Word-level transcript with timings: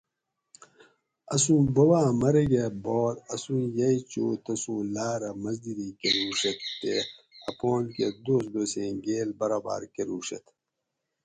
اسوں 1.35 1.61
بوباۤں 1.75 2.09
مرگہ 2.21 2.65
بعد 2.83 3.15
اسوں 3.33 3.63
یئی 3.77 3.99
چو 4.11 4.25
تسوں 4.45 4.81
لاۤرہ 4.93 5.29
مزدیری 5.41 5.89
کۤروڛیت 5.99 6.59
تے 6.79 6.95
اپان 7.49 7.83
کہ 7.95 8.07
دوس 8.25 8.43
دوسیں 8.53 8.91
گیل 9.05 9.29
برابر 9.39 9.81
کۤروڛیت 9.93 10.45